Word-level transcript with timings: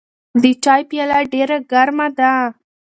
د 0.41 0.43
چای 0.63 0.81
پیاله 0.89 1.19
ډېره 1.33 1.57
ګرمه 1.71 2.07
وه. 2.17 2.33